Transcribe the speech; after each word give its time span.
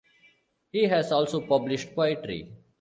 He 0.71 0.85
has 0.85 1.11
also 1.11 1.41
published 1.41 1.93
poetry. 1.93 2.49